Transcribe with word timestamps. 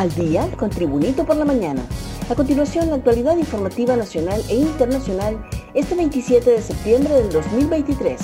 Al 0.00 0.14
día 0.14 0.48
con 0.56 0.70
Tribunito 0.70 1.26
por 1.26 1.36
la 1.36 1.44
mañana. 1.44 1.82
A 2.30 2.34
continuación, 2.34 2.88
la 2.88 2.96
actualidad 2.96 3.36
informativa 3.36 3.96
nacional 3.96 4.42
e 4.48 4.54
internacional 4.54 5.46
este 5.74 5.94
27 5.94 6.52
de 6.52 6.62
septiembre 6.62 7.12
del 7.12 7.30
2023. 7.30 8.18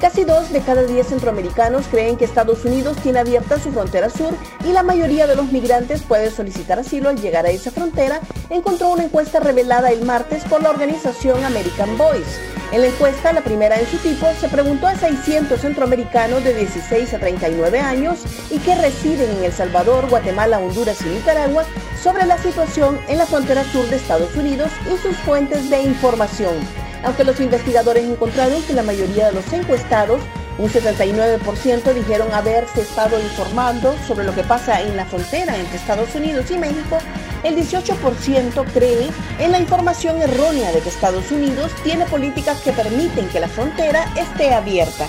Casi 0.00 0.24
dos 0.24 0.52
de 0.52 0.60
cada 0.60 0.82
diez 0.82 1.06
centroamericanos 1.06 1.86
creen 1.90 2.18
que 2.18 2.26
Estados 2.26 2.66
Unidos 2.66 2.98
tiene 3.02 3.20
abierta 3.20 3.58
su 3.58 3.72
frontera 3.72 4.10
sur 4.10 4.34
y 4.62 4.72
la 4.72 4.82
mayoría 4.82 5.26
de 5.26 5.36
los 5.36 5.50
migrantes 5.50 6.02
puede 6.02 6.30
solicitar 6.30 6.78
asilo 6.78 7.08
al 7.08 7.18
llegar 7.18 7.46
a 7.46 7.50
esa 7.50 7.70
frontera, 7.70 8.20
encontró 8.50 8.90
una 8.90 9.04
encuesta 9.04 9.40
revelada 9.40 9.90
el 9.90 10.04
martes 10.04 10.44
por 10.44 10.62
la 10.62 10.68
organización 10.68 11.42
American 11.42 11.96
Voice. 11.96 12.38
En 12.72 12.82
la 12.82 12.88
encuesta, 12.88 13.32
la 13.32 13.40
primera 13.40 13.80
en 13.80 13.86
su 13.86 13.96
tipo, 13.96 14.26
se 14.38 14.50
preguntó 14.50 14.86
a 14.86 14.96
600 14.96 15.58
centroamericanos 15.58 16.44
de 16.44 16.52
16 16.52 17.14
a 17.14 17.18
39 17.18 17.78
años 17.80 18.18
y 18.50 18.58
que 18.58 18.74
residen 18.74 19.30
en 19.38 19.44
El 19.44 19.52
Salvador, 19.52 20.10
Guatemala, 20.10 20.58
Honduras 20.58 21.00
y 21.00 21.08
Nicaragua 21.08 21.64
sobre 22.02 22.26
la 22.26 22.36
situación 22.36 23.00
en 23.08 23.16
la 23.16 23.26
frontera 23.26 23.64
sur 23.64 23.86
de 23.88 23.96
Estados 23.96 24.34
Unidos 24.36 24.70
y 24.92 24.98
sus 24.98 25.16
fuentes 25.18 25.70
de 25.70 25.80
información. 25.80 26.85
Aunque 27.06 27.22
los 27.22 27.38
investigadores 27.38 28.04
encontraron 28.04 28.60
que 28.64 28.72
la 28.72 28.82
mayoría 28.82 29.28
de 29.28 29.34
los 29.34 29.52
encuestados 29.52 30.20
un 30.58 30.68
79% 30.68 31.94
dijeron 31.94 32.32
haberse 32.32 32.80
estado 32.80 33.20
informando 33.20 33.94
sobre 34.08 34.24
lo 34.24 34.34
que 34.34 34.42
pasa 34.42 34.80
en 34.80 34.96
la 34.96 35.04
frontera 35.04 35.56
entre 35.56 35.76
Estados 35.76 36.14
Unidos 36.16 36.50
y 36.50 36.58
México. 36.58 36.98
El 37.44 37.54
18% 37.56 38.64
cree 38.72 39.08
en 39.38 39.52
la 39.52 39.60
información 39.60 40.20
errónea 40.20 40.72
de 40.72 40.80
que 40.80 40.88
Estados 40.88 41.30
Unidos 41.30 41.70
tiene 41.84 42.06
políticas 42.06 42.60
que 42.62 42.72
permiten 42.72 43.28
que 43.28 43.38
la 43.38 43.48
frontera 43.48 44.12
esté 44.16 44.52
abierta. 44.52 45.06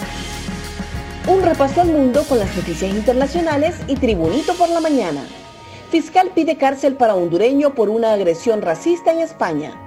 Un 1.28 1.42
repaso 1.42 1.82
al 1.82 1.88
mundo 1.88 2.26
con 2.30 2.38
las 2.38 2.56
noticias 2.56 2.92
internacionales 2.94 3.76
y 3.88 3.96
Tribunito 3.96 4.54
por 4.54 4.70
la 4.70 4.82
mañana. 4.82 5.24
Fiscal 5.90 6.30
pide 6.36 6.58
cárcel 6.58 6.96
para 6.96 7.16
hondureño 7.16 7.74
por 7.74 7.90
una 7.90 8.14
agresión 8.14 8.62
racista 8.62 9.14
en 9.14 9.20
España 9.20 9.87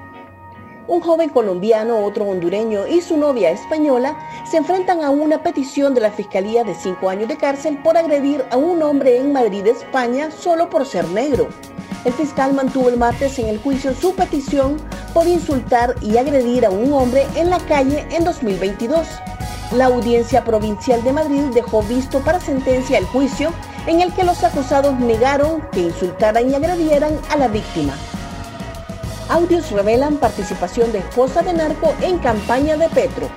un 0.90 1.00
joven 1.00 1.28
colombiano, 1.28 2.04
otro 2.04 2.24
hondureño 2.24 2.88
y 2.88 3.00
su 3.00 3.16
novia 3.16 3.52
española 3.52 4.18
se 4.44 4.56
enfrentan 4.56 5.04
a 5.04 5.10
una 5.10 5.40
petición 5.40 5.94
de 5.94 6.00
la 6.00 6.10
Fiscalía 6.10 6.64
de 6.64 6.74
cinco 6.74 7.08
años 7.08 7.28
de 7.28 7.36
cárcel 7.36 7.78
por 7.78 7.96
agredir 7.96 8.44
a 8.50 8.56
un 8.56 8.82
hombre 8.82 9.16
en 9.16 9.32
Madrid, 9.32 9.64
España, 9.68 10.32
solo 10.32 10.68
por 10.68 10.84
ser 10.84 11.06
negro. 11.10 11.48
El 12.04 12.12
fiscal 12.12 12.54
mantuvo 12.54 12.88
el 12.88 12.96
martes 12.96 13.38
en 13.38 13.46
el 13.46 13.58
juicio 13.58 13.94
su 13.94 14.16
petición 14.16 14.78
por 15.14 15.28
insultar 15.28 15.94
y 16.02 16.16
agredir 16.16 16.66
a 16.66 16.70
un 16.70 16.92
hombre 16.92 17.24
en 17.36 17.50
la 17.50 17.60
calle 17.60 18.04
en 18.10 18.24
2022. 18.24 19.06
La 19.76 19.84
audiencia 19.84 20.44
provincial 20.44 21.04
de 21.04 21.12
Madrid 21.12 21.44
dejó 21.54 21.82
visto 21.84 22.18
para 22.18 22.40
sentencia 22.40 22.98
el 22.98 23.04
juicio 23.04 23.52
en 23.86 24.00
el 24.00 24.12
que 24.12 24.24
los 24.24 24.42
acusados 24.42 24.98
negaron 24.98 25.62
que 25.70 25.82
insultaran 25.82 26.50
y 26.50 26.54
agredieran 26.56 27.16
a 27.30 27.36
la 27.36 27.46
víctima. 27.46 27.94
Audios 29.30 29.70
revelan 29.70 30.16
participación 30.16 30.90
de 30.90 30.98
esposa 30.98 31.42
de 31.42 31.52
narco 31.52 31.94
en 32.00 32.18
campaña 32.18 32.76
de 32.76 32.88
Petro. 32.88 33.28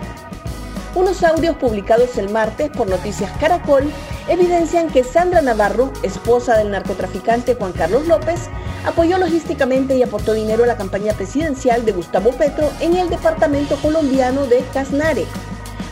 Unos 0.95 1.23
audios 1.23 1.55
publicados 1.57 2.17
el 2.17 2.31
martes 2.31 2.71
por 2.71 2.89
Noticias 2.89 3.31
Caracol 3.39 3.83
evidencian 4.27 4.89
que 4.89 5.03
Sandra 5.03 5.43
Navarro, 5.43 5.93
esposa 6.01 6.57
del 6.57 6.71
narcotraficante 6.71 7.53
Juan 7.53 7.73
Carlos 7.73 8.07
López, 8.07 8.49
apoyó 8.87 9.19
logísticamente 9.19 9.95
y 9.95 10.01
aportó 10.01 10.33
dinero 10.33 10.63
a 10.63 10.67
la 10.67 10.77
campaña 10.77 11.13
presidencial 11.13 11.85
de 11.85 11.91
Gustavo 11.91 12.31
Petro 12.31 12.71
en 12.79 12.97
el 12.97 13.11
departamento 13.11 13.75
colombiano 13.75 14.47
de 14.47 14.65
Casnare. 14.73 15.27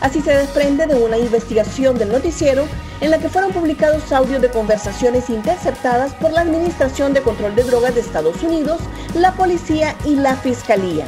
Así 0.02 0.20
se 0.20 0.34
desprende 0.34 0.88
de 0.88 0.96
una 0.96 1.16
investigación 1.16 1.96
del 1.96 2.10
noticiero 2.10 2.66
en 3.00 3.12
la 3.12 3.18
que 3.18 3.28
fueron 3.28 3.52
publicados 3.52 4.10
audios 4.10 4.42
de 4.42 4.50
conversaciones 4.50 5.30
interceptadas 5.30 6.12
por 6.14 6.32
la 6.32 6.40
Administración 6.40 7.12
de 7.12 7.22
Control 7.22 7.54
de 7.54 7.62
Drogas 7.62 7.94
de 7.94 8.00
Estados 8.00 8.42
Unidos, 8.42 8.80
la 9.14 9.32
Policía 9.34 9.94
y 10.04 10.16
la 10.16 10.34
Fiscalía. 10.34 11.06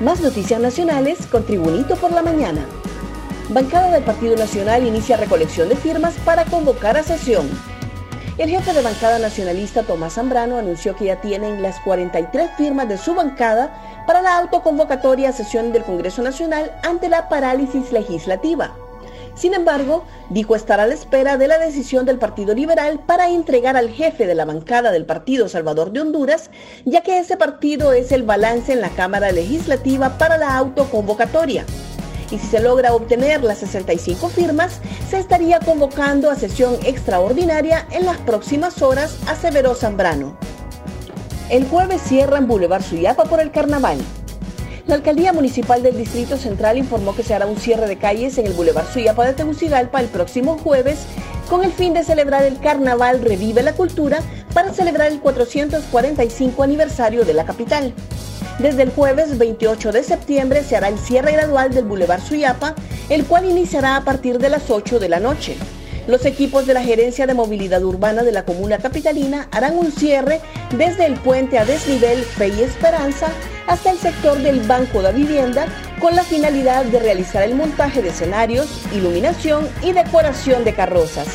Más 0.00 0.20
noticias 0.22 0.58
nacionales 0.58 1.26
con 1.26 1.44
Tribunito 1.44 1.96
por 1.96 2.12
la 2.12 2.22
Mañana. 2.22 2.66
Bancada 3.50 3.90
del 3.90 4.04
Partido 4.04 4.36
Nacional 4.36 4.86
inicia 4.86 5.18
recolección 5.18 5.68
de 5.68 5.76
firmas 5.76 6.14
para 6.24 6.46
convocar 6.46 6.96
a 6.96 7.02
sesión. 7.02 7.46
El 8.38 8.50
jefe 8.50 8.74
de 8.74 8.82
bancada 8.82 9.18
nacionalista 9.18 9.82
Tomás 9.82 10.16
Zambrano 10.16 10.58
anunció 10.58 10.94
que 10.94 11.06
ya 11.06 11.22
tienen 11.22 11.62
las 11.62 11.80
43 11.80 12.50
firmas 12.58 12.86
de 12.86 12.98
su 12.98 13.14
bancada 13.14 14.04
para 14.06 14.20
la 14.20 14.36
autoconvocatoria 14.36 15.30
a 15.30 15.32
sesión 15.32 15.72
del 15.72 15.84
Congreso 15.84 16.20
Nacional 16.20 16.70
ante 16.82 17.08
la 17.08 17.30
parálisis 17.30 17.92
legislativa. 17.92 18.76
Sin 19.34 19.54
embargo, 19.54 20.04
dijo 20.28 20.54
estar 20.54 20.80
a 20.80 20.86
la 20.86 20.92
espera 20.92 21.38
de 21.38 21.48
la 21.48 21.58
decisión 21.58 22.04
del 22.04 22.18
Partido 22.18 22.54
Liberal 22.54 23.00
para 23.06 23.30
entregar 23.30 23.74
al 23.74 23.88
jefe 23.88 24.26
de 24.26 24.34
la 24.34 24.44
bancada 24.44 24.92
del 24.92 25.06
Partido 25.06 25.48
Salvador 25.48 25.90
de 25.92 26.02
Honduras, 26.02 26.50
ya 26.84 27.00
que 27.00 27.18
ese 27.18 27.38
partido 27.38 27.94
es 27.94 28.12
el 28.12 28.22
balance 28.22 28.70
en 28.70 28.82
la 28.82 28.90
Cámara 28.90 29.32
Legislativa 29.32 30.18
para 30.18 30.36
la 30.36 30.58
autoconvocatoria. 30.58 31.64
Y 32.30 32.38
si 32.38 32.46
se 32.46 32.60
logra 32.60 32.94
obtener 32.94 33.42
las 33.42 33.58
65 33.58 34.28
firmas, 34.28 34.80
se 35.08 35.18
estaría 35.18 35.60
convocando 35.60 36.30
a 36.30 36.36
sesión 36.36 36.76
extraordinaria 36.84 37.86
en 37.90 38.06
las 38.06 38.18
próximas 38.18 38.82
horas, 38.82 39.18
aseveró 39.26 39.74
Zambrano. 39.74 40.36
El 41.48 41.66
jueves 41.68 42.02
cierran 42.02 42.48
Boulevard 42.48 42.82
Suyapa 42.82 43.24
por 43.24 43.40
el 43.40 43.50
carnaval. 43.50 43.98
La 44.86 44.94
Alcaldía 44.94 45.32
Municipal 45.32 45.82
del 45.82 45.96
Distrito 45.96 46.36
Central 46.36 46.78
informó 46.78 47.14
que 47.14 47.22
se 47.22 47.34
hará 47.34 47.46
un 47.46 47.56
cierre 47.56 47.88
de 47.88 47.98
calles 47.98 48.38
en 48.38 48.46
el 48.46 48.52
Boulevard 48.52 48.92
Suyapa 48.92 49.24
de 49.24 49.32
Tegucigalpa 49.32 50.00
el 50.00 50.06
próximo 50.06 50.58
jueves 50.58 51.06
con 51.48 51.64
el 51.64 51.72
fin 51.72 51.94
de 51.94 52.04
celebrar 52.04 52.44
el 52.44 52.58
Carnaval 52.58 53.22
Revive 53.22 53.62
la 53.62 53.74
Cultura 53.74 54.20
para 54.52 54.72
celebrar 54.72 55.10
el 55.10 55.20
445 55.20 56.62
aniversario 56.62 57.24
de 57.24 57.34
la 57.34 57.44
capital. 57.44 57.94
Desde 58.58 58.84
el 58.84 58.90
jueves 58.90 59.36
28 59.36 59.92
de 59.92 60.02
septiembre 60.02 60.64
se 60.64 60.76
hará 60.76 60.88
el 60.88 60.98
cierre 60.98 61.32
gradual 61.32 61.74
del 61.74 61.84
Boulevard 61.84 62.22
Suyapa, 62.22 62.74
el 63.10 63.26
cual 63.26 63.44
iniciará 63.44 63.96
a 63.96 64.04
partir 64.04 64.38
de 64.38 64.48
las 64.48 64.70
8 64.70 64.98
de 64.98 65.10
la 65.10 65.20
noche. 65.20 65.56
Los 66.06 66.24
equipos 66.24 66.66
de 66.66 66.72
la 66.72 66.82
Gerencia 66.82 67.26
de 67.26 67.34
Movilidad 67.34 67.84
Urbana 67.84 68.22
de 68.22 68.32
la 68.32 68.44
Comuna 68.44 68.78
Capitalina 68.78 69.48
harán 69.50 69.76
un 69.76 69.92
cierre 69.92 70.40
desde 70.74 71.04
el 71.04 71.14
puente 71.14 71.58
a 71.58 71.66
desnivel 71.66 72.22
Fe 72.22 72.48
y 72.48 72.62
Esperanza 72.62 73.26
hasta 73.66 73.90
el 73.90 73.98
sector 73.98 74.38
del 74.38 74.60
Banco 74.60 75.02
de 75.02 75.12
Vivienda 75.12 75.66
con 76.00 76.16
la 76.16 76.22
finalidad 76.22 76.84
de 76.86 77.00
realizar 77.00 77.42
el 77.42 77.56
montaje 77.56 78.00
de 78.00 78.08
escenarios, 78.08 78.68
iluminación 78.94 79.68
y 79.82 79.92
decoración 79.92 80.64
de 80.64 80.74
carrozas. 80.74 81.26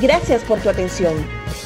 Gracias 0.00 0.42
por 0.42 0.60
tu 0.60 0.70
atención. 0.70 1.14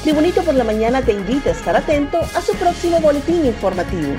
Tribunito 0.03 0.43
por 0.43 0.55
la 0.55 0.65
Mañana 0.65 1.03
te 1.03 1.13
invita 1.13 1.51
a 1.51 1.53
estar 1.53 1.77
atento 1.77 2.19
a 2.35 2.41
su 2.41 2.55
próximo 2.55 3.01
boletín 3.01 3.45
informativo. 3.47 4.15